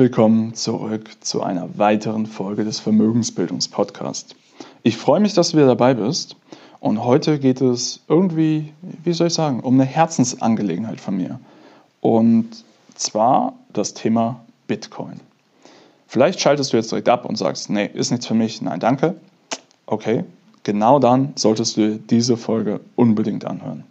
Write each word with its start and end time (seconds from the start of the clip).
willkommen 0.00 0.54
zurück 0.54 1.10
zu 1.20 1.42
einer 1.42 1.76
weiteren 1.76 2.24
Folge 2.24 2.64
des 2.64 2.80
Vermögensbildungspodcasts. 2.80 4.34
Ich 4.82 4.96
freue 4.96 5.20
mich, 5.20 5.34
dass 5.34 5.50
du 5.50 5.58
wieder 5.58 5.66
dabei 5.66 5.92
bist. 5.92 6.36
Und 6.80 7.04
heute 7.04 7.38
geht 7.38 7.60
es 7.60 8.00
irgendwie, 8.08 8.72
wie 9.04 9.12
soll 9.12 9.26
ich 9.26 9.34
sagen, 9.34 9.60
um 9.60 9.74
eine 9.74 9.84
Herzensangelegenheit 9.84 11.02
von 11.02 11.18
mir. 11.18 11.38
Und 12.00 12.64
zwar 12.94 13.52
das 13.74 13.92
Thema 13.92 14.40
Bitcoin. 14.68 15.20
Vielleicht 16.06 16.40
schaltest 16.40 16.72
du 16.72 16.78
jetzt 16.78 16.90
direkt 16.90 17.10
ab 17.10 17.26
und 17.26 17.36
sagst, 17.36 17.68
nee, 17.68 17.90
ist 17.92 18.10
nichts 18.10 18.26
für 18.26 18.32
mich, 18.32 18.62
nein, 18.62 18.80
danke. 18.80 19.16
Okay, 19.84 20.24
genau 20.62 20.98
dann 20.98 21.34
solltest 21.36 21.76
du 21.76 21.98
diese 21.98 22.38
Folge 22.38 22.80
unbedingt 22.96 23.44
anhören. 23.44 23.84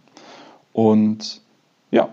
Und 0.72 1.40
ja, 1.92 2.08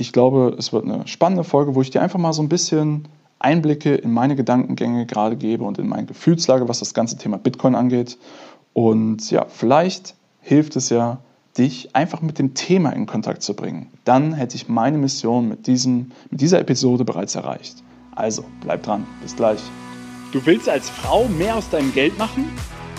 ich 0.00 0.12
glaube, 0.12 0.56
es 0.58 0.72
wird 0.72 0.84
eine 0.84 1.06
spannende 1.06 1.44
Folge, 1.44 1.74
wo 1.74 1.82
ich 1.82 1.90
dir 1.90 2.00
einfach 2.00 2.18
mal 2.18 2.32
so 2.32 2.42
ein 2.42 2.48
bisschen 2.48 3.06
Einblicke 3.38 3.94
in 3.94 4.12
meine 4.12 4.34
Gedankengänge 4.34 5.04
gerade 5.04 5.36
gebe 5.36 5.64
und 5.64 5.78
in 5.78 5.88
meine 5.88 6.06
Gefühlslage, 6.06 6.68
was 6.68 6.78
das 6.78 6.94
ganze 6.94 7.18
Thema 7.18 7.36
Bitcoin 7.36 7.74
angeht. 7.74 8.18
Und 8.72 9.30
ja, 9.30 9.44
vielleicht 9.48 10.14
hilft 10.40 10.76
es 10.76 10.88
ja, 10.88 11.18
dich 11.58 11.94
einfach 11.94 12.22
mit 12.22 12.38
dem 12.38 12.54
Thema 12.54 12.90
in 12.90 13.04
Kontakt 13.06 13.42
zu 13.42 13.54
bringen. 13.54 13.88
Dann 14.04 14.32
hätte 14.32 14.56
ich 14.56 14.68
meine 14.68 14.96
Mission 14.96 15.48
mit, 15.48 15.66
diesem, 15.66 16.12
mit 16.30 16.40
dieser 16.40 16.60
Episode 16.60 17.04
bereits 17.04 17.34
erreicht. 17.34 17.82
Also, 18.14 18.44
bleib 18.62 18.82
dran. 18.82 19.06
Bis 19.20 19.36
gleich. 19.36 19.60
Du 20.32 20.44
willst 20.46 20.68
als 20.68 20.88
Frau 20.88 21.26
mehr 21.28 21.56
aus 21.56 21.68
deinem 21.68 21.92
Geld 21.92 22.16
machen? 22.18 22.48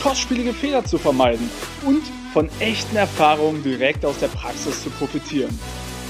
kostspielige 0.00 0.54
Fehler 0.54 0.84
zu 0.84 0.96
vermeiden 0.98 1.50
und 1.84 2.02
von 2.32 2.48
echten 2.58 2.96
Erfahrungen 2.96 3.62
direkt 3.62 4.04
aus 4.04 4.18
der 4.18 4.28
Praxis 4.28 4.82
zu 4.82 4.90
profitieren. 4.90 5.58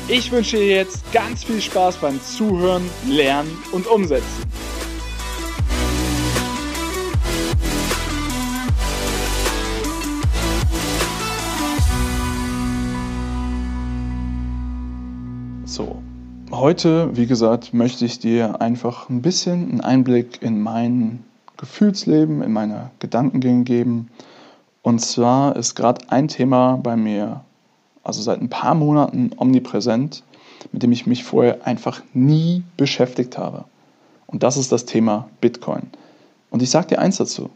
Ich 0.06 0.30
wünsche 0.30 0.56
dir 0.56 0.66
jetzt 0.66 1.12
ganz 1.12 1.44
viel 1.44 1.60
Spaß 1.60 1.96
beim 1.96 2.20
Zuhören, 2.22 2.82
Lernen 3.08 3.50
und 3.72 3.86
Umsetzen. 3.86 4.44
So, 15.64 16.02
heute, 16.50 17.16
wie 17.16 17.26
gesagt, 17.26 17.72
möchte 17.74 18.04
ich 18.04 18.18
dir 18.18 18.60
einfach 18.60 19.08
ein 19.08 19.22
bisschen 19.22 19.70
einen 19.70 19.80
Einblick 19.80 20.42
in 20.42 20.60
meinen 20.60 21.24
Gefühlsleben, 21.60 22.42
in 22.42 22.52
meine 22.52 22.90
Gedankengänge 23.00 23.64
geben. 23.64 24.08
Und 24.82 25.00
zwar 25.00 25.56
ist 25.56 25.74
gerade 25.74 26.10
ein 26.10 26.26
Thema 26.26 26.76
bei 26.82 26.96
mir, 26.96 27.42
also 28.02 28.22
seit 28.22 28.40
ein 28.40 28.48
paar 28.48 28.74
Monaten 28.74 29.30
omnipräsent, 29.36 30.24
mit 30.72 30.82
dem 30.82 30.90
ich 30.90 31.06
mich 31.06 31.22
vorher 31.22 31.66
einfach 31.66 32.02
nie 32.14 32.62
beschäftigt 32.78 33.36
habe. 33.36 33.66
Und 34.26 34.42
das 34.42 34.56
ist 34.56 34.72
das 34.72 34.86
Thema 34.86 35.28
Bitcoin. 35.42 35.90
Und 36.50 36.62
ich 36.62 36.70
sage 36.70 36.88
dir 36.88 36.98
eins 36.98 37.18
dazu. 37.18 37.50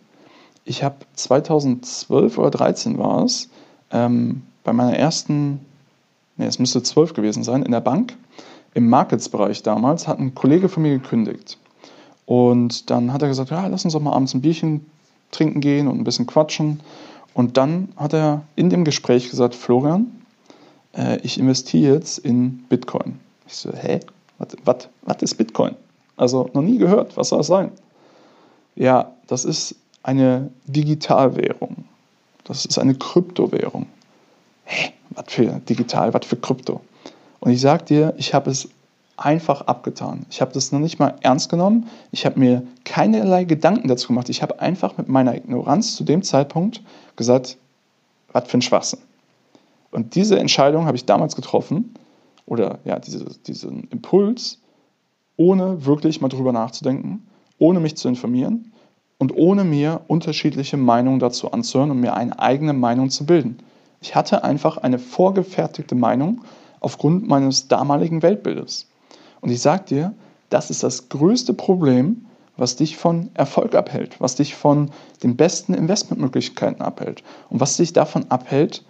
Ich 0.67 0.83
habe 0.83 0.97
2012 1.15 2.37
oder 2.37 2.53
2013 2.53 2.99
war 2.99 3.25
es, 3.25 3.49
ähm, 3.91 4.43
bei 4.65 4.75
meiner 4.75 4.97
ersten, 4.97 5.61
nee, 6.37 6.47
es 6.47 6.59
müsste 6.59 6.83
12 6.83 7.15
gewesen 7.15 7.43
sein, 7.43 7.63
in 7.63 7.73
der 7.73 7.81
Bank, 7.81 8.17
im 8.75 8.91
Markets-Bereich 8.91 9.63
damals, 9.63 10.07
hat 10.07 10.19
ein 10.19 10.35
Kollege 10.35 10.69
von 10.69 10.83
mir 10.83 10.99
gekündigt. 10.99 11.59
Und 12.27 12.91
dann 12.91 13.13
hat 13.13 13.23
er 13.23 13.29
gesagt, 13.29 13.51
ja, 13.51 13.67
lass 13.67 13.85
uns 13.85 13.93
doch 13.93 14.01
mal 14.01 14.13
abends 14.13 14.35
ein 14.35 14.41
Bierchen 14.41 14.87
trinken 15.31 15.61
gehen 15.61 15.89
und 15.89 15.99
ein 15.99 16.05
bisschen 16.05 16.27
quatschen. 16.27 16.81
Und 17.35 17.57
dann 17.57 17.89
hat 17.97 18.13
er 18.13 18.43
in 18.57 18.71
dem 18.71 18.85
Gespräch 18.85 19.31
gesagt, 19.31 19.55
Florian, 19.55 20.07
äh, 20.97 21.19
ich 21.23 21.39
investiere 21.39 21.95
jetzt 21.95 22.19
in 22.19 22.65
Bitcoin. 22.69 23.19
Ich 23.47 23.57
so, 23.57 23.73
hä? 23.73 24.01
Was 24.39 25.23
ist 25.23 25.35
Bitcoin? 25.35 25.75
Also 26.17 26.51
noch 26.55 26.63
nie 26.63 26.79
gehört, 26.79 27.17
was 27.17 27.29
soll 27.29 27.39
das 27.39 27.49
sein? 27.49 27.73
Ja, 28.77 29.13
das 29.27 29.45
ist 29.45 29.77
eine 30.03 30.51
Digitalwährung. 30.67 31.85
Das 32.45 32.65
ist 32.65 32.79
eine 32.79 32.95
Kryptowährung. 32.95 33.87
Hä? 34.65 34.93
Was 35.11 35.25
für 35.29 35.47
digital, 35.69 36.13
was 36.15 36.27
für 36.27 36.37
Krypto? 36.37 36.81
Und 37.41 37.53
ich 37.53 37.61
sag 37.61 37.87
dir, 37.87 38.15
ich 38.17 38.33
habe 38.35 38.51
es 38.51 38.69
einfach 39.17 39.63
abgetan. 39.63 40.27
Ich 40.31 40.41
habe 40.41 40.53
das 40.53 40.73
noch 40.73 40.81
nicht 40.81 40.99
mal 40.99 41.15
ernst 41.21 41.49
genommen. 41.49 41.89
Ich 42.11 42.27
habe 42.27 42.41
mir 42.41 42.63
keinerlei 42.85 43.45
Gedanken 43.45 43.89
dazu 43.89 44.09
gemacht. 44.09 44.29
Ich 44.29 44.43
habe 44.43 44.61
einfach 44.61 44.97
mit 44.97 45.09
meiner 45.09 45.35
Ignoranz 45.35 45.97
zu 45.97 46.05
dem 46.05 46.23
Zeitpunkt 46.23 46.83
gesagt, 47.17 47.57
was 48.33 48.49
für 48.49 48.59
ein 48.59 48.63
Schwachsinn. 48.63 49.01
Und 49.91 50.17
diese 50.17 50.39
Entscheidung 50.39 50.87
habe 50.87 50.97
ich 50.97 51.05
damals 51.05 51.37
getroffen, 51.37 51.95
oder 52.47 52.79
ja, 52.85 52.99
diese, 52.99 53.25
diesen 53.47 53.85
Impuls, 53.91 54.59
ohne 55.37 55.87
wirklich 55.87 56.21
mal 56.21 56.29
drüber 56.29 56.53
nachzudenken, 56.53 57.27
ohne 57.59 57.81
mich 57.81 57.97
zu 57.97 58.09
informieren 58.09 58.73
und 59.19 59.37
ohne 59.37 59.65
mir 59.65 60.03
unterschiedliche 60.09 60.77
Meinungen 60.77 61.21
dazu 61.21 61.51
anzuhören 61.53 61.91
und 61.91 62.01
mir 62.01 62.15
eine 62.15 62.39
eigene 62.39 62.73
Meinung 62.73 63.11
zu 63.11 63.25
bilden. 63.25 63.59
Ich 64.01 64.15
hatte 64.15 64.45
einfach 64.45 64.77
eine 64.79 64.99
vorgefertigte 64.99 65.95
Meinung 65.95 66.43
aufgrund 66.81 67.27
meines 67.27 67.69
damaligen 67.69 68.23
Weltbildes. 68.23 68.87
Und 69.45 69.51
ich 69.51 69.61
sage 69.61 69.85
dir, 69.87 70.15
das 70.49 70.71
ist 70.71 70.83
das 70.83 71.11
größte 71.11 71.53
Problem, 71.53 72.25
was 72.57 72.77
dich 72.77 72.97
von 72.97 73.29
Erfolg 73.35 73.75
abhält, 73.75 74.19
was 74.19 74.37
dich 74.37 74.55
von 74.55 74.91
den 75.23 75.37
besten 75.37 75.75
Investmentmöglichkeiten 75.75 76.81
abhält 76.81 77.23
und 77.51 77.61
was 77.61 77.77
dich 77.77 77.93
davon 77.93 78.25
abhält, 78.31 78.83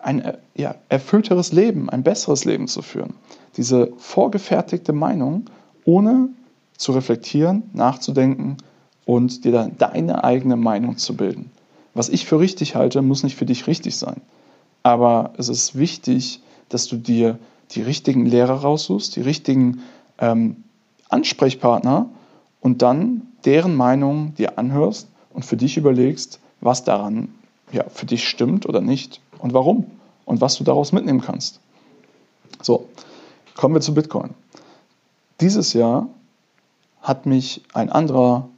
ein 0.00 0.20
äh, 0.20 0.36
ja, 0.54 0.74
erfüllteres 0.90 1.52
Leben, 1.52 1.88
ein 1.88 2.02
besseres 2.02 2.44
Leben 2.44 2.68
zu 2.68 2.82
führen. 2.82 3.14
Diese 3.56 3.90
vorgefertigte 3.96 4.92
Meinung, 4.92 5.46
ohne 5.86 6.28
zu 6.76 6.92
reflektieren, 6.92 7.62
nachzudenken 7.72 8.58
und 9.06 9.46
dir 9.46 9.52
dann 9.52 9.78
deine 9.78 10.24
eigene 10.24 10.56
Meinung 10.56 10.98
zu 10.98 11.16
bilden. 11.16 11.50
Was 11.94 12.10
ich 12.10 12.26
für 12.26 12.38
richtig 12.38 12.74
halte, 12.74 13.00
muss 13.00 13.22
nicht 13.22 13.36
für 13.36 13.46
dich 13.46 13.66
richtig 13.66 13.96
sein. 13.96 14.20
Aber 14.82 15.32
es 15.38 15.48
ist 15.48 15.78
wichtig, 15.78 16.42
dass 16.68 16.86
du 16.86 16.96
dir 16.96 17.38
die 17.70 17.82
richtigen 17.82 18.26
Lehrer 18.26 18.56
raussuchst, 18.56 19.16
die 19.16 19.22
richtigen 19.22 19.80
ähm, 20.22 20.64
Ansprechpartner 21.10 22.08
und 22.60 22.80
dann 22.80 23.26
deren 23.44 23.76
Meinung 23.76 24.34
dir 24.36 24.58
anhörst 24.58 25.08
und 25.34 25.44
für 25.44 25.58
dich 25.58 25.76
überlegst, 25.76 26.40
was 26.60 26.84
daran 26.84 27.34
ja, 27.72 27.84
für 27.88 28.06
dich 28.06 28.26
stimmt 28.26 28.66
oder 28.66 28.80
nicht 28.80 29.20
und 29.38 29.52
warum 29.52 29.86
und 30.24 30.40
was 30.40 30.56
du 30.56 30.64
daraus 30.64 30.92
mitnehmen 30.92 31.20
kannst. 31.20 31.60
So, 32.62 32.88
kommen 33.56 33.74
wir 33.74 33.80
zu 33.80 33.92
Bitcoin. 33.92 34.30
Dieses 35.40 35.72
Jahr 35.72 36.08
hat 37.00 37.26
mich 37.26 37.62
ein 37.74 37.90
anderer 37.90 38.48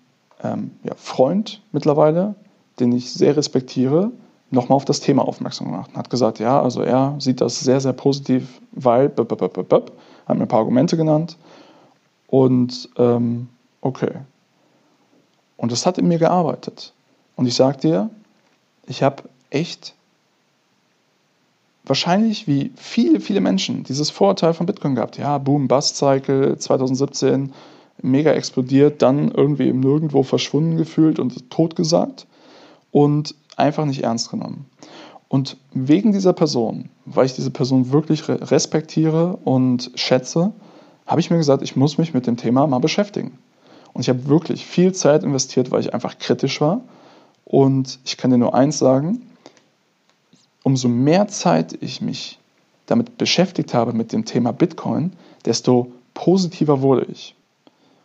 ähm, 0.42 0.72
ja, 0.82 0.94
Freund 0.96 1.62
mittlerweile, 1.72 2.34
den 2.78 2.92
ich 2.92 3.12
sehr 3.12 3.36
respektiere, 3.36 4.12
nochmal 4.50 4.76
auf 4.76 4.84
das 4.84 5.00
Thema 5.00 5.26
aufmerksam 5.26 5.68
gemacht 5.68 5.90
und 5.92 5.98
hat 5.98 6.10
gesagt, 6.10 6.38
ja, 6.38 6.60
also 6.60 6.82
er 6.82 7.16
sieht 7.18 7.40
das 7.40 7.60
sehr, 7.60 7.80
sehr 7.80 7.92
positiv, 7.92 8.60
weil, 8.72 9.08
hat 9.08 10.36
mir 10.36 10.42
ein 10.42 10.48
paar 10.48 10.60
Argumente 10.60 10.96
genannt 10.96 11.36
und 12.28 12.88
ähm, 12.96 13.48
okay. 13.80 14.12
Und 15.56 15.72
das 15.72 15.86
hat 15.86 15.98
in 15.98 16.08
mir 16.08 16.18
gearbeitet. 16.18 16.92
Und 17.36 17.46
ich 17.46 17.54
sage 17.54 17.78
dir, 17.78 18.10
ich 18.86 19.02
habe 19.02 19.24
echt 19.50 19.94
wahrscheinlich 21.84 22.46
wie 22.46 22.72
viele, 22.76 23.20
viele 23.20 23.40
Menschen 23.40 23.84
dieses 23.84 24.10
Vorurteil 24.10 24.54
von 24.54 24.66
Bitcoin 24.66 24.94
gehabt. 24.94 25.18
Ja, 25.18 25.38
Boom, 25.38 25.68
Bust 25.68 25.96
Cycle 25.96 26.58
2017, 26.58 27.52
mega 28.02 28.32
explodiert, 28.32 29.02
dann 29.02 29.30
irgendwie 29.30 29.68
im 29.68 29.80
Nirgendwo 29.80 30.22
verschwunden 30.22 30.76
gefühlt 30.76 31.18
und 31.18 31.50
tot 31.50 31.76
gesagt 31.76 32.26
und 32.90 33.34
einfach 33.56 33.84
nicht 33.84 34.02
ernst 34.02 34.30
genommen. 34.30 34.66
Und 35.28 35.56
wegen 35.72 36.12
dieser 36.12 36.32
Person, 36.32 36.90
weil 37.06 37.26
ich 37.26 37.34
diese 37.34 37.50
Person 37.50 37.90
wirklich 37.92 38.28
respektiere 38.28 39.36
und 39.44 39.90
schätze, 39.94 40.52
habe 41.06 41.20
ich 41.20 41.30
mir 41.30 41.38
gesagt, 41.38 41.62
ich 41.62 41.76
muss 41.76 41.98
mich 41.98 42.14
mit 42.14 42.26
dem 42.26 42.36
Thema 42.36 42.66
mal 42.66 42.78
beschäftigen. 42.78 43.38
Und 43.92 44.02
ich 44.02 44.08
habe 44.08 44.26
wirklich 44.26 44.66
viel 44.66 44.92
Zeit 44.92 45.22
investiert, 45.22 45.70
weil 45.70 45.80
ich 45.80 45.94
einfach 45.94 46.18
kritisch 46.18 46.60
war. 46.60 46.82
Und 47.44 47.98
ich 48.04 48.16
kann 48.16 48.30
dir 48.30 48.38
nur 48.38 48.54
eins 48.54 48.78
sagen, 48.78 49.22
umso 50.62 50.88
mehr 50.88 51.28
Zeit 51.28 51.76
ich 51.80 52.00
mich 52.00 52.38
damit 52.86 53.16
beschäftigt 53.18 53.74
habe 53.74 53.92
mit 53.92 54.12
dem 54.12 54.24
Thema 54.24 54.52
Bitcoin, 54.52 55.12
desto 55.44 55.92
positiver 56.14 56.82
wurde 56.82 57.06
ich. 57.10 57.34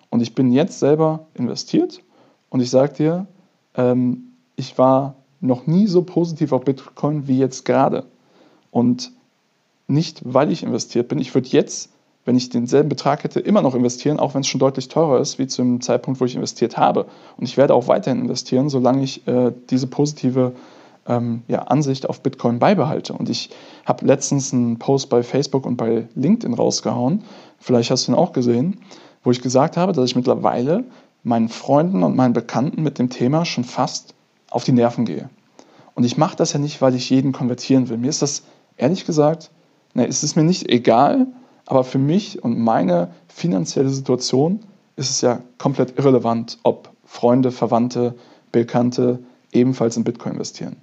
Und 0.09 0.21
ich 0.21 0.35
bin 0.35 0.51
jetzt 0.51 0.79
selber 0.79 1.27
investiert 1.35 2.01
und 2.49 2.61
ich 2.61 2.69
sage 2.69 2.93
dir, 2.93 3.27
ähm, 3.75 4.33
ich 4.55 4.77
war 4.77 5.15
noch 5.41 5.67
nie 5.67 5.87
so 5.87 6.03
positiv 6.03 6.51
auf 6.51 6.65
Bitcoin 6.65 7.27
wie 7.27 7.37
jetzt 7.37 7.65
gerade. 7.65 8.05
Und 8.71 9.11
nicht, 9.87 10.21
weil 10.23 10.51
ich 10.51 10.63
investiert 10.63 11.07
bin. 11.07 11.19
Ich 11.19 11.33
würde 11.33 11.49
jetzt, 11.49 11.91
wenn 12.25 12.35
ich 12.35 12.49
denselben 12.49 12.89
Betrag 12.89 13.23
hätte, 13.23 13.39
immer 13.39 13.61
noch 13.61 13.73
investieren, 13.73 14.19
auch 14.19 14.35
wenn 14.35 14.41
es 14.41 14.47
schon 14.47 14.59
deutlich 14.59 14.87
teurer 14.87 15.19
ist, 15.19 15.39
wie 15.39 15.47
zum 15.47 15.81
Zeitpunkt, 15.81 16.21
wo 16.21 16.25
ich 16.25 16.35
investiert 16.35 16.77
habe. 16.77 17.07
Und 17.37 17.45
ich 17.45 17.57
werde 17.57 17.73
auch 17.73 17.87
weiterhin 17.87 18.21
investieren, 18.21 18.69
solange 18.69 19.03
ich 19.03 19.27
äh, 19.27 19.51
diese 19.69 19.87
positive 19.87 20.53
ähm, 21.07 21.41
ja, 21.47 21.63
Ansicht 21.63 22.07
auf 22.07 22.21
Bitcoin 22.21 22.59
beibehalte. 22.59 23.13
Und 23.13 23.29
ich 23.29 23.49
habe 23.85 24.05
letztens 24.05 24.53
einen 24.53 24.77
Post 24.77 25.09
bei 25.09 25.23
Facebook 25.23 25.65
und 25.65 25.75
bei 25.75 26.07
LinkedIn 26.15 26.53
rausgehauen, 26.53 27.23
vielleicht 27.57 27.89
hast 27.89 28.07
du 28.07 28.11
ihn 28.11 28.15
auch 28.15 28.31
gesehen, 28.31 28.79
wo 29.23 29.31
ich 29.31 29.41
gesagt 29.41 29.75
habe, 29.75 29.91
dass 29.91 30.05
ich 30.05 30.15
mittlerweile 30.15 30.83
meinen 31.23 31.49
Freunden 31.49 32.03
und 32.03 32.15
meinen 32.15 32.33
Bekannten 32.33 32.83
mit 32.83 32.99
dem 32.99 33.09
Thema 33.09 33.43
schon 33.43 33.63
fast 33.63 34.13
auf 34.51 34.63
die 34.63 34.71
Nerven 34.71 35.05
gehe. 35.05 35.29
Und 35.95 36.03
ich 36.03 36.17
mache 36.17 36.35
das 36.35 36.53
ja 36.53 36.59
nicht, 36.59 36.81
weil 36.81 36.95
ich 36.95 37.09
jeden 37.09 37.31
konvertieren 37.31 37.89
will. 37.89 37.97
Mir 37.97 38.09
ist 38.09 38.21
das 38.21 38.43
ehrlich 38.77 39.05
gesagt, 39.05 39.51
ne, 39.93 40.07
es 40.07 40.23
ist 40.23 40.35
mir 40.35 40.43
nicht 40.43 40.69
egal, 40.69 41.27
aber 41.65 41.83
für 41.83 41.99
mich 41.99 42.43
und 42.43 42.57
meine 42.57 43.11
finanzielle 43.27 43.89
Situation 43.89 44.61
ist 44.95 45.09
es 45.09 45.21
ja 45.21 45.41
komplett 45.57 45.97
irrelevant, 45.97 46.57
ob 46.63 46.89
Freunde, 47.05 47.51
Verwandte, 47.51 48.15
Bekannte 48.51 49.19
ebenfalls 49.51 49.97
in 49.97 50.03
Bitcoin 50.03 50.33
investieren. 50.33 50.77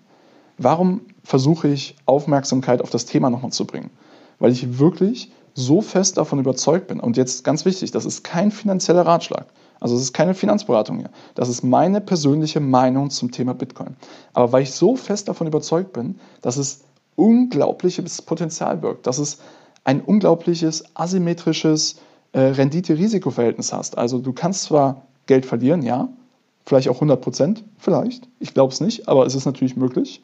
Warum 0.59 1.03
versuche 1.23 1.69
ich 1.69 1.97
Aufmerksamkeit 2.07 2.81
auf 2.81 2.91
das 2.91 3.05
Thema 3.05 3.31
nochmal 3.31 3.53
zu 3.53 3.67
bringen? 3.67 3.91
Weil 4.39 4.53
ich 4.53 4.79
wirklich 4.79 5.31
so 5.55 5.81
fest 5.81 6.19
davon 6.19 6.39
überzeugt 6.39 6.87
bin. 6.89 7.01
Und 7.01 7.17
jetzt 7.17 7.45
ganz 7.45 7.65
wichtig, 7.65 7.91
das 7.91 8.05
ist 8.05 8.23
kein 8.23 8.51
finanzieller 8.51 9.07
Ratschlag. 9.07 9.47
Also 9.81 9.96
es 9.96 10.02
ist 10.02 10.12
keine 10.12 10.34
Finanzberatung 10.34 10.99
hier. 10.99 11.11
Das 11.34 11.49
ist 11.49 11.62
meine 11.62 12.00
persönliche 12.00 12.61
Meinung 12.61 13.11
zum 13.11 13.31
Thema 13.31 13.55
Bitcoin. 13.55 13.96
Aber 14.32 14.52
weil 14.52 14.62
ich 14.62 14.73
so 14.73 14.96
fest 14.96 15.28
davon 15.28 15.46
überzeugt 15.46 15.93
bin, 15.93 16.19
dass 16.40 16.56
es 16.56 16.84
unglaubliches 17.14 18.23
Potenzial 18.23 18.76
birgt, 18.76 19.06
dass 19.06 19.19
es 19.19 19.38
ein 19.84 20.00
unglaubliches 20.00 20.84
asymmetrisches 20.94 21.96
äh, 22.32 22.40
Rendite-Risiko-Verhältnis 22.40 23.73
hast. 23.73 23.96
Also 23.96 24.19
du 24.19 24.32
kannst 24.32 24.64
zwar 24.64 25.02
Geld 25.26 25.46
verlieren, 25.46 25.82
ja, 25.82 26.08
vielleicht 26.64 26.88
auch 26.88 26.96
100 26.96 27.20
Prozent, 27.20 27.64
vielleicht, 27.79 28.29
ich 28.40 28.52
glaube 28.52 28.72
es 28.72 28.81
nicht, 28.81 29.08
aber 29.08 29.25
es 29.26 29.34
ist 29.34 29.46
natürlich 29.46 29.76
möglich. 29.76 30.22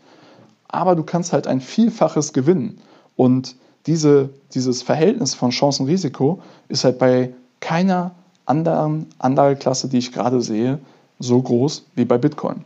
Aber 0.68 0.96
du 0.96 1.04
kannst 1.04 1.32
halt 1.32 1.46
ein 1.46 1.60
Vielfaches 1.60 2.32
gewinnen. 2.32 2.78
Und 3.16 3.56
diese, 3.86 4.30
dieses 4.54 4.82
Verhältnis 4.82 5.34
von 5.34 5.50
Chancen-Risiko 5.50 6.40
ist 6.68 6.84
halt 6.84 6.98
bei 6.98 7.34
keiner 7.60 8.14
anderen 8.46 9.06
Anlageklasse, 9.18 9.88
die 9.88 9.98
ich 9.98 10.12
gerade 10.12 10.40
sehe, 10.40 10.78
so 11.18 11.40
groß 11.40 11.86
wie 11.94 12.04
bei 12.04 12.18
Bitcoin. 12.18 12.64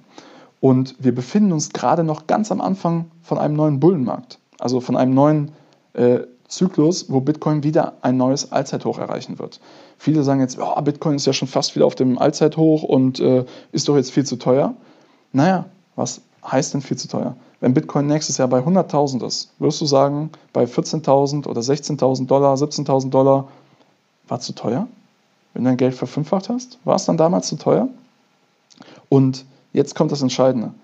Und 0.61 0.97
wir 0.99 1.15
befinden 1.15 1.53
uns 1.53 1.71
gerade 1.71 2.03
noch 2.03 2.27
ganz 2.27 2.51
am 2.51 2.61
Anfang 2.61 3.11
von 3.23 3.39
einem 3.39 3.55
neuen 3.55 3.81
Bullenmarkt, 3.81 4.39
also 4.59 4.81
von 4.81 4.97
einem 4.97 5.15
neuen 5.15 5.53
äh, 5.93 6.21
Zyklus, 6.49 7.11
wo 7.11 7.21
Bitcoin 7.21 7.63
wieder 7.63 7.95
ein 8.03 8.17
neues 8.17 8.53
Allzeithoch 8.53 8.99
erreichen 8.99 9.39
wird. 9.39 9.61
Viele 9.99 10.23
sagen 10.23 10.41
jetzt, 10.41 10.59
oh, 10.61 10.81
Bitcoin 10.81 11.17
ist 11.17 11.27
ja 11.27 11.33
schon 11.33 11.49
fast 11.49 11.75
wieder 11.75 11.87
auf 11.87 11.95
dem 11.95 12.19
Allzeithoch 12.19 12.83
und 12.83 13.21
äh, 13.21 13.45
ist 13.73 13.89
doch 13.89 13.97
jetzt 13.97 14.13
viel 14.13 14.25
zu 14.25 14.37
teuer. 14.37 14.75
Naja, 15.33 15.67
was 15.97 16.21
heißt 16.51 16.75
denn 16.75 16.83
viel 16.83 16.97
zu 16.97 17.09
teuer? 17.09 17.37
Wenn 17.61 17.75
Bitcoin 17.75 18.07
nächstes 18.07 18.37
Jahr 18.37 18.49
bei 18.49 18.61
100.000 18.61 19.27
ist, 19.27 19.51
wirst 19.59 19.81
du 19.81 19.87
sagen, 19.87 20.31
bei 20.53 20.65
14.000 20.65 21.47
oder 21.47 21.61
16.000 21.61 22.27
Dollar, 22.27 22.55
17.000 22.55 23.11
Dollar, 23.11 23.49
war 24.29 24.41
zu 24.41 24.55
teuer? 24.55 24.87
Wenn 25.57 25.65
du 25.65 25.71
dein 25.71 25.79
Geld 25.79 25.95
verfünffacht 25.95 26.51
hast, 26.51 26.79
war 26.85 26.97
es 26.97 27.07
dann 27.07 27.17
damals 27.17 27.49
zu 27.49 27.57
teuer? 27.57 27.89
Und 29.09 29.47
jetzt 29.73 29.95
kommt 29.95 30.13
das 30.13 30.21
Entscheidende. 30.21 30.75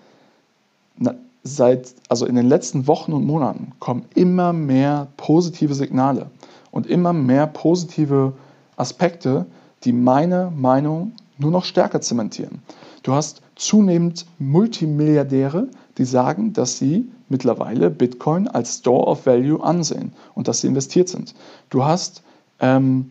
Na, 0.97 1.13
seit, 1.43 1.93
also 2.09 2.25
in 2.25 2.33
den 2.33 2.47
letzten 2.47 2.87
Wochen 2.87 3.13
und 3.13 3.23
Monaten 3.23 3.73
kommen 3.77 4.05
immer 4.15 4.51
mehr 4.51 5.09
positive 5.15 5.75
Signale 5.75 6.31
und 6.71 6.87
immer 6.87 7.13
mehr 7.13 7.45
positive 7.45 8.33
Aspekte, 8.75 9.45
die 9.83 9.93
meine 9.93 10.51
Meinung 10.55 11.11
nur 11.37 11.51
noch 11.51 11.65
stärker 11.65 12.01
zementieren. 12.01 12.63
Du 13.03 13.13
hast 13.13 13.43
zunehmend 13.55 14.25
Multimilliardäre, 14.39 15.67
die 15.99 16.05
sagen, 16.05 16.53
dass 16.53 16.79
sie 16.79 17.11
mittlerweile 17.29 17.91
Bitcoin 17.91 18.47
als 18.47 18.79
Store 18.79 19.05
of 19.05 19.27
Value 19.27 19.63
ansehen 19.63 20.13
und 20.33 20.47
dass 20.47 20.61
sie 20.61 20.67
investiert 20.67 21.09
sind. 21.09 21.35
Du 21.69 21.85
hast 21.85 22.23
ähm, 22.59 23.09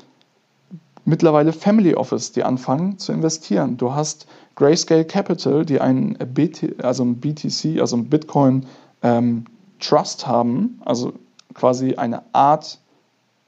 mittlerweile 1.05 1.53
Family 1.53 1.95
Office, 1.95 2.33
die 2.33 2.45
anfangen 2.45 2.99
zu 2.99 3.13
investieren. 3.13 3.77
Du 3.77 3.95
hast 3.95 4.27
Grayscale 4.55 5.05
Capital, 5.05 5.65
die 5.65 5.81
ein, 5.81 6.17
BT, 6.35 6.83
also 6.85 7.05
ein 7.05 7.17
BTC, 7.17 7.81
also 7.81 7.97
ein 7.97 8.09
Bitcoin 8.09 8.67
ähm, 9.03 9.45
Trust 9.81 10.27
haben, 10.27 10.81
also 10.85 11.13
quasi 11.55 11.95
eine 11.95 12.23
Art 12.33 12.79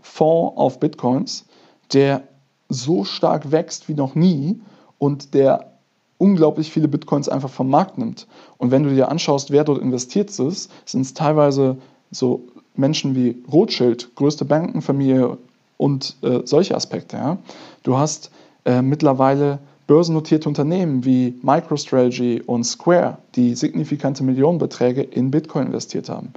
Fonds 0.00 0.56
auf 0.56 0.80
Bitcoins, 0.80 1.46
der 1.92 2.24
so 2.68 3.04
stark 3.04 3.52
wächst 3.52 3.88
wie 3.88 3.94
noch 3.94 4.14
nie 4.14 4.60
und 4.98 5.34
der 5.34 5.72
unglaublich 6.18 6.72
viele 6.72 6.88
Bitcoins 6.88 7.28
einfach 7.28 7.50
vom 7.50 7.68
Markt 7.68 7.98
nimmt. 7.98 8.26
Und 8.58 8.70
wenn 8.70 8.82
du 8.82 8.94
dir 8.94 9.10
anschaust, 9.10 9.50
wer 9.50 9.64
dort 9.64 9.80
investiert 9.80 10.30
ist, 10.30 10.70
sind 10.84 11.02
es 11.02 11.14
teilweise 11.14 11.76
so 12.10 12.44
Menschen 12.74 13.14
wie 13.14 13.42
Rothschild, 13.50 14.14
größte 14.16 14.44
Bankenfamilie 14.44 15.38
und 15.76 16.16
äh, 16.22 16.40
solche 16.44 16.74
Aspekte. 16.74 17.16
Ja. 17.16 17.38
Du 17.82 17.96
hast 17.96 18.30
äh, 18.64 18.82
mittlerweile 18.82 19.58
börsennotierte 19.86 20.48
Unternehmen 20.48 21.04
wie 21.04 21.38
MicroStrategy 21.42 22.42
und 22.46 22.64
Square, 22.64 23.18
die 23.34 23.54
signifikante 23.54 24.24
Millionenbeträge 24.24 25.02
in 25.02 25.30
Bitcoin 25.30 25.66
investiert 25.66 26.08
haben. 26.08 26.32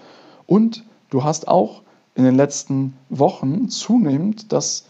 Und 0.46 0.84
du 1.10 1.24
hast 1.24 1.48
auch 1.48 1.82
in 2.16 2.24
den 2.24 2.36
letzten 2.36 2.94
Wochen 3.10 3.70
zunehmend, 3.70 4.52
dass 4.52 4.86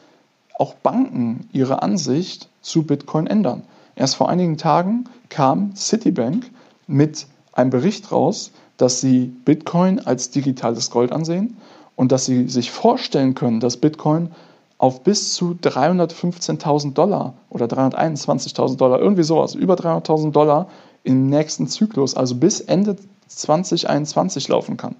auch 0.57 0.73
Banken 0.75 1.47
ihre 1.51 1.83
Ansicht 1.83 2.49
zu 2.61 2.83
Bitcoin 2.83 3.27
ändern. 3.27 3.63
Erst 3.95 4.15
vor 4.15 4.29
einigen 4.29 4.57
Tagen 4.57 5.05
kam 5.29 5.75
Citibank 5.75 6.49
mit 6.87 7.27
einem 7.53 7.69
Bericht 7.69 8.11
raus, 8.11 8.51
dass 8.77 9.01
sie 9.01 9.25
Bitcoin 9.45 9.99
als 9.99 10.29
digitales 10.31 10.89
Gold 10.89 11.11
ansehen 11.11 11.57
und 11.97 12.13
dass 12.13 12.25
sie 12.25 12.47
sich 12.47 12.71
vorstellen 12.71 13.33
können, 13.33 13.59
dass 13.59 13.75
Bitcoin 13.75 14.29
auf 14.77 15.03
bis 15.03 15.33
zu 15.33 15.57
315.000 15.61 16.93
Dollar 16.93 17.33
oder 17.49 17.65
321.000 17.65 18.77
Dollar, 18.77 18.99
irgendwie 18.99 19.23
sowas, 19.23 19.55
über 19.55 19.73
300.000 19.73 20.31
Dollar 20.31 20.67
im 21.03 21.27
nächsten 21.27 21.67
Zyklus, 21.67 22.15
also 22.15 22.35
bis 22.35 22.61
Ende 22.61 22.95
2021 23.27 24.47
laufen 24.47 24.77
kann. 24.77 24.95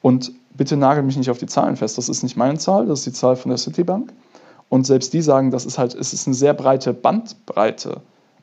Und 0.00 0.32
bitte 0.56 0.76
nagel 0.76 1.02
mich 1.02 1.18
nicht 1.18 1.30
auf 1.30 1.38
die 1.38 1.46
Zahlen 1.46 1.76
fest, 1.76 1.98
das 1.98 2.08
ist 2.08 2.22
nicht 2.22 2.36
meine 2.36 2.58
Zahl, 2.58 2.86
das 2.86 3.00
ist 3.00 3.06
die 3.06 3.12
Zahl 3.12 3.36
von 3.36 3.50
der 3.50 3.58
Citibank. 3.58 4.12
Und 4.70 4.86
selbst 4.86 5.12
die 5.12 5.20
sagen, 5.20 5.50
das 5.50 5.66
ist 5.66 5.76
halt, 5.76 5.94
es 5.94 6.14
ist 6.14 6.26
eine 6.26 6.34
sehr 6.34 6.54
breite 6.54 6.94
Bandbreite, 6.94 8.00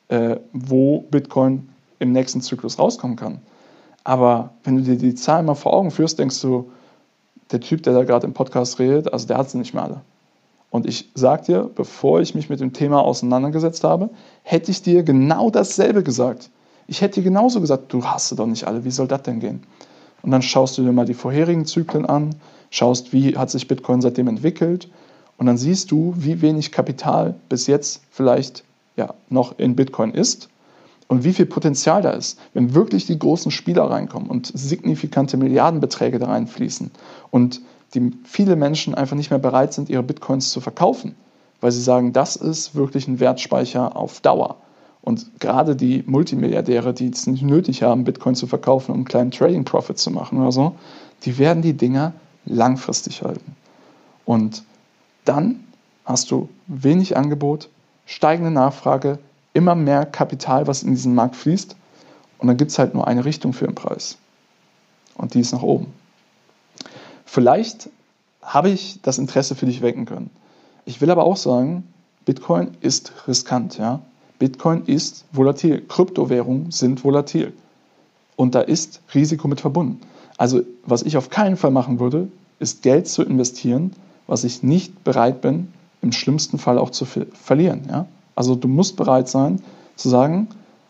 äh, 0.10 0.36
wo 0.54 1.02
Bitcoin 1.10 1.70
im 1.98 2.12
nächsten 2.12 2.42
Zyklus 2.42 2.78
rauskommen 2.78 3.16
kann. 3.16 3.40
Aber 4.04 4.52
wenn 4.64 4.76
du 4.76 4.84
dir 4.84 4.96
die 4.96 5.16
Zahlen 5.16 5.48
mal 5.48 5.56
vor 5.56 5.74
Augen 5.74 5.90
führst, 5.90 6.20
denkst 6.20 6.40
du, 6.42 6.70
der 7.52 7.60
Typ, 7.60 7.84
der 7.84 7.94
da 7.94 8.04
gerade 8.04 8.28
im 8.28 8.34
Podcast 8.34 8.80
redet, 8.80 9.12
also 9.12 9.28
der 9.28 9.38
hat 9.38 9.50
sie 9.50 9.58
nicht 9.58 9.74
mehr 9.74 9.84
alle. 9.84 10.02
Und 10.72 10.86
ich 10.86 11.10
sag 11.16 11.46
dir, 11.46 11.70
bevor 11.74 12.22
ich 12.22 12.36
mich 12.36 12.50
mit 12.50 12.60
dem 12.60 12.74
Thema 12.74 13.02
auseinandergesetzt 13.02 13.84
habe, 13.84 14.10
hätte 14.44 14.70
ich 14.70 14.84
dir 14.84 15.04
genau 15.04 15.50
dasselbe 15.50 16.04
gesagt. 16.04 16.50
Ich 16.88 17.02
hätte 17.02 17.22
dir 17.22 17.24
genauso 17.24 17.60
gesagt, 17.60 17.92
du 17.92 18.06
hast 18.06 18.30
sie 18.30 18.36
doch 18.36 18.46
nicht 18.46 18.66
alle, 18.66 18.86
wie 18.86 18.92
soll 18.92 19.08
das 19.08 19.24
denn 19.24 19.40
gehen? 19.40 19.64
Und 20.22 20.32
dann 20.32 20.42
schaust 20.42 20.78
du 20.78 20.84
dir 20.84 20.92
mal 20.92 21.06
die 21.06 21.14
vorherigen 21.14 21.66
Zyklen 21.66 22.06
an, 22.06 22.36
schaust, 22.70 23.14
wie 23.14 23.38
hat 23.38 23.50
sich 23.50 23.68
Bitcoin 23.68 24.02
seitdem 24.02 24.28
entwickelt 24.28 24.90
und 25.38 25.46
dann 25.46 25.58
siehst 25.58 25.92
du, 25.92 26.14
wie 26.18 26.42
wenig 26.42 26.72
Kapital 26.72 27.36
bis 27.48 27.66
jetzt 27.68 28.02
vielleicht 28.12 28.64
ja, 28.96 29.14
noch 29.30 29.58
in 29.58 29.76
Bitcoin 29.76 30.12
ist 30.12 30.50
und 31.10 31.24
wie 31.24 31.34
viel 31.34 31.48
Potenzial 31.48 32.04
da 32.04 32.12
ist, 32.12 32.40
wenn 32.54 32.76
wirklich 32.76 33.08
die 33.08 33.20
großen 33.20 33.52
Spieler 33.52 33.84
reinkommen 33.84 34.30
und 34.30 34.52
signifikante 34.54 35.38
Milliardenbeträge 35.38 36.20
da 36.20 36.28
reinfließen 36.28 36.92
und 37.32 37.62
die 37.94 38.12
viele 38.24 38.56
Menschen 38.56 38.94
einfach 38.94 39.16
nicht 39.16 39.32
mehr 39.32 39.40
bereit 39.40 39.74
sind, 39.74 39.90
ihre 39.90 40.04
Bitcoins 40.04 40.52
zu 40.52 40.62
verkaufen, 40.62 41.16
weil 41.62 41.72
sie 41.72 41.82
sagen, 41.82 42.14
das 42.14 42.36
ist 42.36 42.76
wirklich 42.76 43.08
ein 43.08 43.20
Wertspeicher 43.20 43.96
auf 43.96 44.22
Dauer. 44.22 44.58
Und 45.02 45.40
gerade 45.40 45.76
die 45.76 46.04
Multimilliardäre, 46.06 46.94
die 46.94 47.10
es 47.10 47.26
nicht 47.26 47.42
nötig 47.42 47.82
haben, 47.82 48.04
Bitcoin 48.04 48.36
zu 48.36 48.46
verkaufen, 48.46 48.92
um 48.92 48.98
einen 48.98 49.06
kleinen 49.06 49.32
Trading 49.32 49.66
Profit 49.66 49.98
zu 49.98 50.12
machen 50.12 50.40
oder 50.40 50.52
so, 50.52 50.76
die 51.24 51.40
werden 51.40 51.64
die 51.64 51.74
Dinger 51.74 52.14
langfristig 52.46 53.24
halten. 53.24 53.56
Und 54.26 54.64
dann 55.26 55.62
hast 56.06 56.30
du 56.30 56.50
wenig 56.68 57.18
Angebot, 57.18 57.70
steigende 58.06 58.52
Nachfrage, 58.52 59.18
immer 59.60 59.76
mehr 59.76 60.06
Kapital, 60.06 60.68
was 60.68 60.84
in 60.84 60.92
diesen 60.92 61.14
Markt 61.14 61.36
fließt. 61.36 61.76
Und 62.40 62.48
dann 62.48 62.58
gibt 62.58 62.72
es 62.72 62.80
halt 62.80 62.94
nur 62.94 63.08
eine 63.08 63.26
Richtung 63.26 63.52
für 63.54 63.66
den 63.66 63.76
Preis. 63.76 64.18
Und 65.16 65.34
die 65.34 65.42
ist 65.42 65.52
nach 65.52 65.62
oben. 65.62 65.88
Vielleicht 67.26 67.90
habe 68.42 68.70
ich 68.70 69.02
das 69.02 69.18
Interesse 69.18 69.54
für 69.54 69.66
dich 69.66 69.82
wecken 69.82 70.06
können. 70.06 70.30
Ich 70.86 71.02
will 71.02 71.12
aber 71.12 71.26
auch 71.26 71.36
sagen, 71.36 71.84
Bitcoin 72.26 72.72
ist 72.80 73.12
riskant, 73.28 73.78
ja. 73.78 74.00
Bitcoin 74.40 74.86
ist 74.86 75.26
volatil. 75.34 75.86
Kryptowährungen 75.86 76.72
sind 76.72 77.04
volatil. 77.04 77.52
Und 78.38 78.56
da 78.56 78.62
ist 78.62 79.02
Risiko 79.14 79.50
mit 79.50 79.60
verbunden. 79.60 80.00
Also, 80.38 80.62
was 80.86 81.04
ich 81.04 81.18
auf 81.18 81.30
keinen 81.30 81.58
Fall 81.58 81.72
machen 81.72 82.00
würde, 82.00 82.30
ist 82.60 82.82
Geld 82.82 83.10
zu 83.10 83.24
investieren, 83.24 83.92
was 84.28 84.46
ich 84.46 84.64
nicht 84.64 85.04
bereit 85.04 85.42
bin, 85.42 85.68
im 86.02 86.14
schlimmsten 86.14 86.58
Fall 86.58 86.78
auch 86.78 86.92
zu 86.92 87.06
verlieren. 87.06 87.82
Ja? 87.90 88.06
Also, 88.40 88.56
du 88.56 88.70
musst 88.70 88.96
bereit 88.96 89.28
sein, 89.28 89.62
zu 89.98 90.08
sagen, 90.08 90.48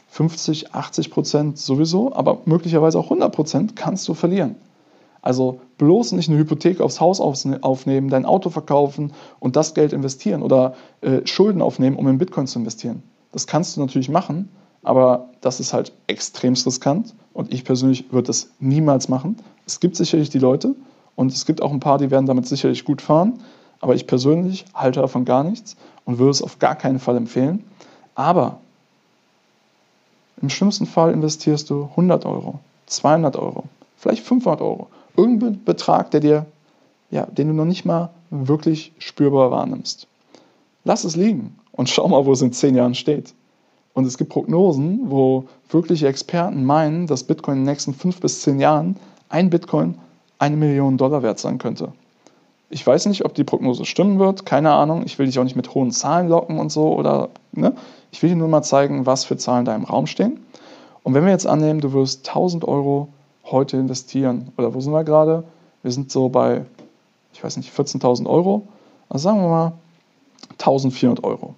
50, 0.09 0.75
80 0.75 1.09
Prozent 1.09 1.57
sowieso, 1.57 2.13
aber 2.13 2.41
möglicherweise 2.45 2.99
auch 2.99 3.05
100 3.05 3.33
Prozent 3.33 3.75
kannst 3.75 4.07
du 4.07 4.13
verlieren. 4.13 4.53
Also 5.23 5.59
bloß 5.79 6.11
nicht 6.11 6.29
eine 6.29 6.37
Hypothek 6.37 6.79
aufs 6.79 7.01
Haus 7.01 7.19
aufnehmen, 7.19 8.09
dein 8.09 8.27
Auto 8.27 8.51
verkaufen 8.51 9.13
und 9.39 9.55
das 9.55 9.73
Geld 9.73 9.93
investieren 9.93 10.43
oder 10.43 10.75
äh, 11.01 11.25
Schulden 11.25 11.63
aufnehmen, 11.63 11.95
um 11.95 12.07
in 12.07 12.19
Bitcoin 12.19 12.45
zu 12.45 12.59
investieren. 12.59 13.01
Das 13.31 13.47
kannst 13.47 13.75
du 13.75 13.81
natürlich 13.81 14.09
machen, 14.09 14.49
aber 14.83 15.31
das 15.41 15.59
ist 15.59 15.73
halt 15.73 15.91
extremst 16.05 16.67
riskant 16.67 17.15
und 17.33 17.51
ich 17.51 17.63
persönlich 17.63 18.13
würde 18.13 18.27
das 18.27 18.51
niemals 18.59 19.09
machen. 19.09 19.37
Es 19.65 19.79
gibt 19.79 19.95
sicherlich 19.95 20.29
die 20.29 20.39
Leute 20.39 20.75
und 21.15 21.33
es 21.33 21.47
gibt 21.47 21.63
auch 21.63 21.71
ein 21.71 21.79
paar, 21.79 21.97
die 21.97 22.11
werden 22.11 22.27
damit 22.27 22.45
sicherlich 22.45 22.85
gut 22.85 23.01
fahren, 23.01 23.39
aber 23.81 23.95
ich 23.95 24.05
persönlich 24.05 24.65
halte 24.75 25.01
davon 25.01 25.25
gar 25.25 25.43
nichts 25.43 25.75
und 26.09 26.17
würde 26.17 26.31
es 26.31 26.41
auf 26.41 26.57
gar 26.57 26.73
keinen 26.73 26.97
Fall 26.97 27.15
empfehlen. 27.17 27.63
Aber 28.15 28.57
im 30.41 30.49
schlimmsten 30.49 30.87
Fall 30.87 31.13
investierst 31.13 31.69
du 31.69 31.83
100 31.91 32.25
Euro, 32.25 32.57
200 32.87 33.35
Euro, 33.35 33.65
vielleicht 33.95 34.25
500 34.25 34.59
Euro. 34.59 34.87
Irgendein 35.15 35.63
Betrag, 35.63 36.09
der 36.09 36.19
dir, 36.19 36.45
ja, 37.11 37.27
den 37.27 37.49
du 37.49 37.53
noch 37.53 37.65
nicht 37.65 37.85
mal 37.85 38.09
wirklich 38.31 38.91
spürbar 38.97 39.51
wahrnimmst. 39.51 40.07
Lass 40.83 41.03
es 41.03 41.15
liegen 41.15 41.55
und 41.73 41.89
schau 41.89 42.07
mal, 42.07 42.25
wo 42.25 42.31
es 42.31 42.41
in 42.41 42.53
10 42.53 42.73
Jahren 42.73 42.95
steht. 42.95 43.35
Und 43.93 44.05
es 44.05 44.17
gibt 44.17 44.31
Prognosen, 44.31 45.11
wo 45.11 45.45
wirkliche 45.69 46.07
Experten 46.07 46.65
meinen, 46.65 47.05
dass 47.05 47.23
Bitcoin 47.23 47.59
in 47.59 47.65
den 47.65 47.71
nächsten 47.71 47.93
5 47.93 48.19
bis 48.19 48.41
10 48.41 48.59
Jahren 48.59 48.95
ein 49.29 49.51
Bitcoin 49.51 49.99
eine 50.39 50.57
Million 50.57 50.97
Dollar 50.97 51.21
wert 51.21 51.37
sein 51.37 51.59
könnte. 51.59 51.93
Ich 52.71 52.85
weiß 52.85 53.07
nicht, 53.07 53.25
ob 53.25 53.33
die 53.33 53.43
Prognose 53.43 53.85
stimmen 53.85 54.19
wird, 54.19 54.45
keine 54.45 54.71
Ahnung. 54.71 55.03
Ich 55.05 55.17
will 55.17 55.25
dich 55.25 55.39
auch 55.39 55.43
nicht 55.43 55.55
mit 55.55 55.73
hohen 55.73 55.91
Zahlen 55.91 56.27
locken 56.27 56.59
und 56.59 56.71
so 56.71 56.93
oder 56.93 57.29
ne? 57.51 57.75
Ich 58.11 58.21
will 58.21 58.29
dir 58.29 58.35
nur 58.35 58.47
mal 58.47 58.61
zeigen, 58.61 59.05
was 59.05 59.25
für 59.25 59.37
Zahlen 59.37 59.65
da 59.65 59.75
im 59.75 59.83
Raum 59.83 60.07
stehen. 60.07 60.39
Und 61.03 61.13
wenn 61.13 61.25
wir 61.25 61.31
jetzt 61.31 61.47
annehmen, 61.47 61.81
du 61.81 61.93
wirst 61.93 62.27
1000 62.27 62.67
Euro 62.67 63.07
heute 63.45 63.77
investieren, 63.77 64.51
oder 64.57 64.73
wo 64.73 64.81
sind 64.81 64.93
wir 64.93 65.03
gerade? 65.03 65.43
Wir 65.81 65.91
sind 65.91 66.11
so 66.11 66.29
bei, 66.29 66.65
ich 67.33 67.43
weiß 67.43 67.57
nicht, 67.57 67.71
14.000 67.73 68.27
Euro. 68.27 68.67
Also 69.09 69.23
sagen 69.23 69.41
wir 69.41 69.49
mal 69.49 69.73
1400 70.59 71.23
Euro. 71.23 71.55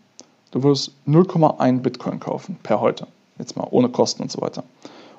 Du 0.51 0.63
wirst 0.63 0.91
0,1 1.07 1.79
Bitcoin 1.79 2.19
kaufen 2.19 2.57
per 2.61 2.81
heute. 2.81 3.07
Jetzt 3.39 3.57
mal 3.57 3.67
ohne 3.71 3.89
Kosten 3.89 4.21
und 4.21 4.31
so 4.31 4.41
weiter. 4.41 4.63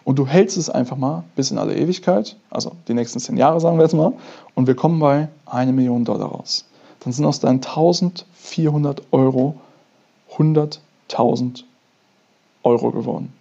Und 0.04 0.18
du 0.18 0.26
hältst 0.26 0.56
es 0.56 0.68
einfach 0.68 0.96
mal 0.96 1.24
bis 1.36 1.50
in 1.50 1.58
alle 1.58 1.76
Ewigkeit, 1.76 2.36
also 2.50 2.72
die 2.88 2.94
nächsten 2.94 3.20
10 3.20 3.36
Jahre 3.36 3.60
sagen 3.60 3.76
wir 3.76 3.84
jetzt 3.84 3.94
mal, 3.94 4.12
und 4.54 4.66
wir 4.66 4.74
kommen 4.74 4.98
bei 4.98 5.28
1 5.46 5.72
Million 5.72 6.04
Dollar 6.04 6.28
raus. 6.28 6.64
Dann 7.00 7.12
sind 7.12 7.24
aus 7.24 7.40
deinen 7.40 7.62
1400 7.62 9.02
Euro 9.12 9.56
100.000 10.36 11.64
Euro 12.62 12.90
geworden. 12.90 13.32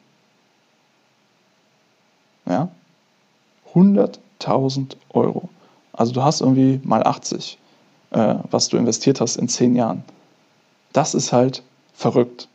Ja? 2.45 2.69
100.000 3.73 4.95
Euro. 5.13 5.49
Also 5.93 6.13
du 6.13 6.23
hast 6.23 6.41
irgendwie 6.41 6.79
mal 6.83 7.03
80, 7.03 7.57
äh, 8.11 8.35
was 8.49 8.69
du 8.69 8.77
investiert 8.77 9.21
hast 9.21 9.37
in 9.37 9.47
10 9.47 9.75
Jahren. 9.75 10.03
Das 10.93 11.13
ist 11.13 11.31
halt 11.31 11.63
verrückt. 11.93 12.47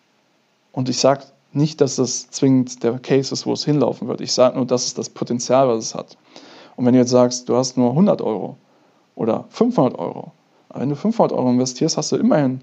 Und 0.73 0.89
ich 0.89 0.99
sage 0.99 1.25
nicht, 1.57 1.81
dass 1.81 1.97
das 1.97 2.31
zwingend 2.31 2.83
der 2.83 2.99
Case 2.99 3.33
ist, 3.33 3.47
wo 3.47 3.53
es 3.53 3.65
hinlaufen 3.65 4.09
wird. 4.09 4.21
Ich 4.21 4.33
sage 4.33 4.57
nur, 4.57 4.67
das 4.67 4.87
ist 4.87 4.99
das 4.99 5.09
Potenzial, 5.09 5.69
was 5.69 5.85
es 5.85 5.95
hat. 5.95 6.17
Und 6.77 6.85
wenn 6.85 6.93
du 6.93 7.01
jetzt 7.01 7.11
sagst, 7.11 7.49
du 7.49 7.57
hast 7.57 7.77
nur 7.77 7.91
100 7.91 8.21
Euro 8.23 8.57
oder 9.15 9.45
500 9.51 9.99
Euro, 9.99 10.33
aber 10.69 10.81
wenn 10.81 10.91
du 10.91 10.97
500 10.97 11.37
Euro 11.37 11.51
investierst, 11.51 11.97
hast 11.97 12.13
du 12.13 12.17
immerhin, 12.17 12.61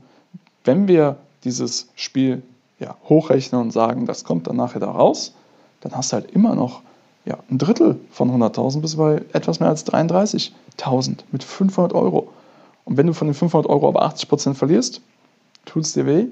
wenn 0.64 0.88
wir 0.88 1.18
dieses 1.44 1.90
Spiel 1.96 2.44
ja, 2.80 2.96
hochrechnen 3.10 3.60
und 3.62 3.72
sagen, 3.72 4.06
das 4.06 4.24
kommt 4.24 4.48
dann 4.48 4.56
nachher 4.56 4.80
da 4.80 4.92
raus, 4.92 5.34
dann 5.82 5.96
hast 5.96 6.12
du 6.12 6.16
halt 6.16 6.32
immer 6.32 6.56
noch 6.56 6.82
ja, 7.26 7.38
ein 7.50 7.58
Drittel 7.58 8.00
von 8.12 8.30
100.000 8.30 8.82
bis 8.82 8.96
bei 8.96 9.24
etwas 9.34 9.60
mehr 9.60 9.70
als 9.70 9.86
33.000 9.88 11.20
mit 11.32 11.44
500 11.44 11.94
Euro. 11.94 12.30
Und 12.86 12.98
wenn 12.98 13.08
du 13.08 13.14
von 13.14 13.28
den 13.28 13.34
500 13.34 13.70
Euro 13.70 13.88
aber 13.88 14.06
80% 14.06 14.54
verlierst, 14.56 15.02
tut 15.66 15.84
es 15.84 15.94
dir 15.94 16.06
weh. 16.06 16.28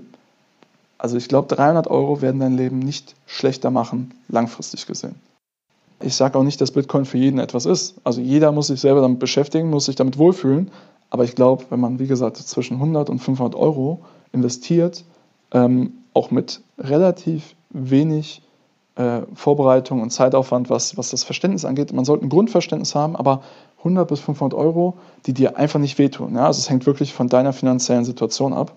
Also 1.02 1.18
ich 1.18 1.28
glaube, 1.28 1.48
300 1.48 1.88
Euro 1.88 2.22
werden 2.22 2.40
dein 2.40 2.56
Leben 2.56 2.78
nicht 2.78 3.16
schlechter 3.26 3.72
machen, 3.72 4.14
langfristig 4.28 4.86
gesehen. 4.86 5.16
Ich 6.00 6.16
sage 6.16 6.38
auch 6.38 6.44
nicht, 6.44 6.62
dass 6.62 6.70
Bitcoin 6.70 7.06
für 7.06 7.18
jeden 7.18 7.40
etwas 7.40 7.66
ist. 7.66 7.96
Also 8.04 8.22
jeder 8.22 8.52
muss 8.52 8.68
sich 8.68 8.82
selber 8.82 9.02
damit 9.02 9.18
beschäftigen, 9.18 9.72
muss 9.72 9.86
sich 9.86 9.96
damit 9.96 10.20
wohlfühlen. 10.20 10.70
Aber 11.10 11.24
ich 11.24 11.34
glaube, 11.34 11.66
wenn 11.72 11.80
man, 11.80 11.98
wie 11.98 12.06
gesagt, 12.06 12.38
zwischen 12.38 12.76
100 12.76 13.10
und 13.10 13.18
500 13.18 13.56
Euro 13.56 14.02
investiert, 14.32 15.04
ähm, 15.52 15.94
auch 16.14 16.30
mit 16.30 16.62
relativ 16.78 17.56
wenig 17.72 18.44
äh, 18.94 19.22
Vorbereitung 19.34 20.04
und 20.04 20.12
Zeitaufwand, 20.12 20.70
was, 20.70 20.98
was 20.98 21.10
das 21.10 21.24
Verständnis 21.24 21.66
angeht. 21.66 21.94
Man 21.94 22.06
sollte 22.06 22.28
ein 22.28 22.30
Grundverständnis 22.30 22.94
haben, 22.94 23.16
aber 23.16 23.42
100 23.80 24.08
bis 24.08 24.20
500 24.20 24.54
Euro, 24.54 25.00
die 25.26 25.34
dir 25.34 25.58
einfach 25.58 25.80
nicht 25.80 25.98
wehtun. 25.98 26.36
Ja? 26.36 26.46
Also 26.46 26.60
es 26.60 26.70
hängt 26.70 26.86
wirklich 26.86 27.12
von 27.12 27.28
deiner 27.28 27.54
finanziellen 27.54 28.06
Situation 28.06 28.54
ab. 28.54 28.74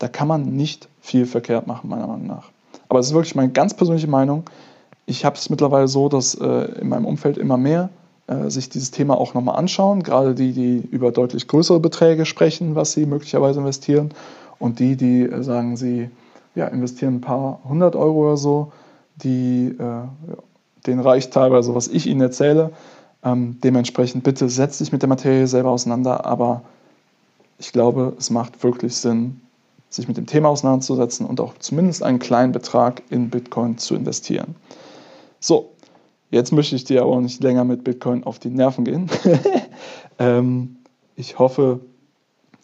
Da 0.00 0.08
kann 0.08 0.26
man 0.26 0.56
nicht 0.56 0.88
viel 1.00 1.26
verkehrt 1.26 1.66
machen, 1.66 1.88
meiner 1.88 2.06
Meinung 2.06 2.26
nach. 2.26 2.50
Aber 2.88 2.98
es 2.98 3.06
ist 3.06 3.12
wirklich 3.12 3.34
meine 3.34 3.52
ganz 3.52 3.74
persönliche 3.74 4.08
Meinung. 4.08 4.44
Ich 5.06 5.24
habe 5.24 5.36
es 5.36 5.50
mittlerweile 5.50 5.88
so, 5.88 6.08
dass 6.08 6.34
äh, 6.34 6.46
in 6.80 6.88
meinem 6.88 7.04
Umfeld 7.04 7.36
immer 7.36 7.58
mehr 7.58 7.90
äh, 8.26 8.48
sich 8.48 8.70
dieses 8.70 8.90
Thema 8.90 9.18
auch 9.18 9.34
nochmal 9.34 9.56
anschauen, 9.56 10.02
gerade 10.02 10.34
die, 10.34 10.52
die 10.52 10.78
über 10.90 11.12
deutlich 11.12 11.46
größere 11.48 11.80
Beträge 11.80 12.24
sprechen, 12.24 12.74
was 12.74 12.92
sie 12.92 13.04
möglicherweise 13.04 13.60
investieren 13.60 14.10
und 14.58 14.78
die, 14.78 14.96
die 14.96 15.22
äh, 15.22 15.42
sagen, 15.42 15.76
sie 15.76 16.08
ja, 16.54 16.66
investieren 16.66 17.16
ein 17.16 17.20
paar 17.20 17.60
hundert 17.68 17.94
Euro 17.94 18.26
oder 18.28 18.36
so, 18.38 18.72
die, 19.16 19.76
äh, 19.78 20.86
denen 20.86 21.00
reicht 21.00 21.32
teilweise, 21.32 21.74
was 21.74 21.88
ich 21.88 22.06
ihnen 22.06 22.22
erzähle. 22.22 22.70
Ähm, 23.22 23.58
dementsprechend 23.62 24.24
bitte 24.24 24.48
setz 24.48 24.78
dich 24.78 24.92
mit 24.92 25.02
der 25.02 25.10
Materie 25.10 25.46
selber 25.46 25.70
auseinander, 25.70 26.24
aber 26.24 26.62
ich 27.58 27.72
glaube, 27.72 28.14
es 28.18 28.30
macht 28.30 28.64
wirklich 28.64 28.96
Sinn, 28.96 29.42
sich 29.90 30.06
mit 30.08 30.16
dem 30.16 30.26
Thema 30.26 30.48
auseinanderzusetzen 30.48 31.26
und 31.26 31.40
auch 31.40 31.54
zumindest 31.58 32.02
einen 32.02 32.20
kleinen 32.20 32.52
Betrag 32.52 33.02
in 33.10 33.28
Bitcoin 33.28 33.76
zu 33.76 33.94
investieren. 33.94 34.54
So, 35.40 35.72
jetzt 36.30 36.52
möchte 36.52 36.76
ich 36.76 36.84
dir 36.84 37.02
aber 37.02 37.20
nicht 37.20 37.42
länger 37.42 37.64
mit 37.64 37.84
Bitcoin 37.84 38.24
auf 38.24 38.38
die 38.38 38.50
Nerven 38.50 38.84
gehen. 38.84 39.10
ähm, 40.18 40.76
ich 41.16 41.38
hoffe, 41.38 41.80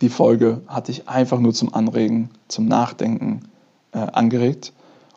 die 0.01 0.09
Folge 0.09 0.63
hat 0.69 0.89
dich 0.89 1.09
einfach 1.09 1.41
nur 1.41 1.53
zum 1.53 1.75
Anregen, 1.75 2.31
zum 2.49 2.67
Nachdenken 2.67 3.49
äh, 3.93 3.99
angeregt. 3.99 4.73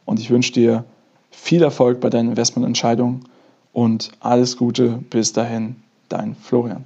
Und 0.05 0.19
ich 0.19 0.31
wünsche 0.31 0.53
dir 0.53 0.85
viel 1.29 1.61
Erfolg 1.61 2.01
bei 2.01 2.09
deinen 2.09 2.29
Investmententscheidungen 2.29 3.25
und 3.71 4.11
alles 4.19 4.57
Gute 4.57 4.99
bis 5.09 5.31
dahin, 5.33 5.75
dein 6.07 6.35
Florian. 6.35 6.85